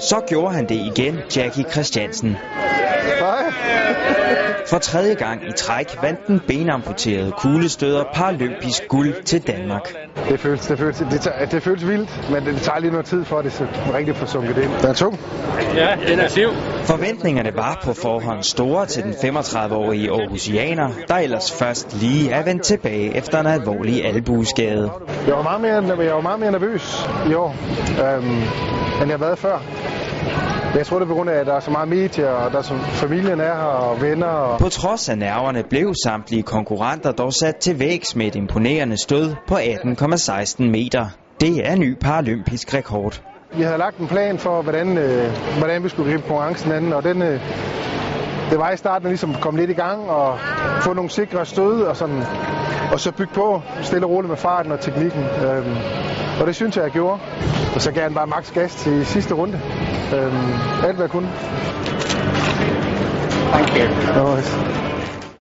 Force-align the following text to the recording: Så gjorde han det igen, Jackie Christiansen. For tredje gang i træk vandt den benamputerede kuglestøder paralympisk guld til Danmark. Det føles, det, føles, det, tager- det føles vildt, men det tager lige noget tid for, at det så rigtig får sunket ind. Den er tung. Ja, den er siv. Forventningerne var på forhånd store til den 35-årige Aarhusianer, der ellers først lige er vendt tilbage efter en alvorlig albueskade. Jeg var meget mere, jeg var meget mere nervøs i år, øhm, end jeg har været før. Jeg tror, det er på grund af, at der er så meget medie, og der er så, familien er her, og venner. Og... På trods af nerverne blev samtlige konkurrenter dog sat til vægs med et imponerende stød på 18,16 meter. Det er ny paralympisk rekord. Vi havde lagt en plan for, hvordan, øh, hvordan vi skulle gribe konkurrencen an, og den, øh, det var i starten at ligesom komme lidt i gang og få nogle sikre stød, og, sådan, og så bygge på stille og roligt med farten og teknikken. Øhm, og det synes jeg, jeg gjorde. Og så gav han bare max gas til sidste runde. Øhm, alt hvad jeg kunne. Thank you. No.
Så 0.00 0.20
gjorde 0.28 0.54
han 0.54 0.66
det 0.66 0.74
igen, 0.74 1.18
Jackie 1.36 1.64
Christiansen. 1.72 2.36
For 4.66 4.78
tredje 4.78 5.14
gang 5.14 5.48
i 5.48 5.52
træk 5.52 5.96
vandt 6.02 6.26
den 6.26 6.40
benamputerede 6.46 7.32
kuglestøder 7.32 8.04
paralympisk 8.14 8.88
guld 8.88 9.22
til 9.24 9.46
Danmark. 9.46 9.94
Det 10.28 10.40
føles, 10.40 10.66
det, 10.66 10.78
føles, 10.78 10.96
det, 11.10 11.20
tager- 11.20 11.46
det 11.46 11.62
føles 11.62 11.86
vildt, 11.86 12.30
men 12.30 12.46
det 12.46 12.62
tager 12.62 12.78
lige 12.78 12.90
noget 12.90 13.06
tid 13.06 13.24
for, 13.24 13.38
at 13.38 13.44
det 13.44 13.52
så 13.52 13.66
rigtig 13.94 14.16
får 14.16 14.26
sunket 14.26 14.56
ind. 14.58 14.70
Den 14.82 14.88
er 14.90 14.92
tung. 14.94 15.18
Ja, 15.76 15.88
den 16.08 16.18
er 16.20 16.28
siv. 16.28 16.48
Forventningerne 16.82 17.56
var 17.56 17.80
på 17.84 17.92
forhånd 17.92 18.42
store 18.42 18.86
til 18.86 19.02
den 19.02 19.12
35-årige 19.12 20.10
Aarhusianer, 20.10 20.88
der 21.08 21.14
ellers 21.14 21.52
først 21.52 21.96
lige 22.00 22.30
er 22.30 22.42
vendt 22.44 22.62
tilbage 22.62 23.16
efter 23.16 23.40
en 23.40 23.46
alvorlig 23.46 24.04
albueskade. 24.06 24.90
Jeg 25.26 25.34
var 25.36 25.42
meget 25.42 25.60
mere, 25.60 26.04
jeg 26.04 26.14
var 26.14 26.20
meget 26.20 26.40
mere 26.40 26.52
nervøs 26.52 27.08
i 27.30 27.34
år, 27.34 27.56
øhm, 28.06 28.26
end 29.02 29.10
jeg 29.10 29.10
har 29.10 29.16
været 29.18 29.38
før. 29.38 29.58
Jeg 30.74 30.86
tror, 30.86 30.98
det 30.98 31.04
er 31.04 31.08
på 31.08 31.14
grund 31.14 31.30
af, 31.30 31.34
at 31.34 31.46
der 31.46 31.54
er 31.54 31.60
så 31.60 31.70
meget 31.70 31.88
medie, 31.88 32.30
og 32.30 32.52
der 32.52 32.58
er 32.58 32.62
så, 32.62 32.74
familien 32.78 33.40
er 33.40 33.54
her, 33.54 33.62
og 33.62 34.02
venner. 34.02 34.26
Og... 34.26 34.58
På 34.58 34.68
trods 34.68 35.08
af 35.08 35.18
nerverne 35.18 35.62
blev 35.70 35.94
samtlige 36.04 36.42
konkurrenter 36.42 37.12
dog 37.12 37.32
sat 37.32 37.56
til 37.56 37.78
vægs 37.78 38.16
med 38.16 38.26
et 38.26 38.34
imponerende 38.34 38.96
stød 38.96 39.34
på 39.48 39.54
18,16 39.54 40.62
meter. 40.64 41.06
Det 41.40 41.70
er 41.70 41.76
ny 41.76 41.96
paralympisk 42.00 42.74
rekord. 42.74 43.22
Vi 43.56 43.62
havde 43.62 43.78
lagt 43.78 43.98
en 43.98 44.06
plan 44.08 44.38
for, 44.38 44.62
hvordan, 44.62 44.98
øh, 44.98 45.30
hvordan 45.58 45.84
vi 45.84 45.88
skulle 45.88 46.10
gribe 46.10 46.22
konkurrencen 46.22 46.72
an, 46.72 46.92
og 46.92 47.04
den, 47.04 47.22
øh, 47.22 47.40
det 48.50 48.58
var 48.58 48.70
i 48.70 48.76
starten 48.76 49.06
at 49.06 49.10
ligesom 49.10 49.34
komme 49.40 49.60
lidt 49.60 49.70
i 49.70 49.74
gang 49.74 50.10
og 50.10 50.38
få 50.80 50.92
nogle 50.92 51.10
sikre 51.10 51.46
stød, 51.46 51.82
og, 51.82 51.96
sådan, 51.96 52.22
og 52.92 53.00
så 53.00 53.12
bygge 53.12 53.34
på 53.34 53.62
stille 53.82 54.06
og 54.06 54.10
roligt 54.10 54.28
med 54.28 54.36
farten 54.36 54.72
og 54.72 54.80
teknikken. 54.80 55.24
Øhm, 55.46 55.76
og 56.40 56.46
det 56.46 56.54
synes 56.54 56.76
jeg, 56.76 56.84
jeg 56.84 56.92
gjorde. 56.92 57.18
Og 57.74 57.82
så 57.82 57.92
gav 57.92 58.02
han 58.02 58.14
bare 58.14 58.26
max 58.26 58.52
gas 58.52 58.74
til 58.74 59.06
sidste 59.06 59.34
runde. 59.34 59.60
Øhm, 60.14 60.52
alt 60.84 60.94
hvad 60.96 61.04
jeg 61.04 61.10
kunne. 61.10 61.28
Thank 63.52 63.68
you. 63.76 63.88
No. 64.14 64.87